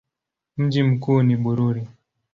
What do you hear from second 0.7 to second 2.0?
mkuu ni Bururi.